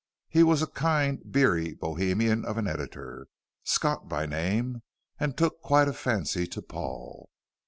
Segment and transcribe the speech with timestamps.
[0.29, 3.27] He was a kind, beery Bohemian of an editor,
[3.63, 4.81] Scott by name,
[5.19, 7.29] and took quite a fancy to Paul.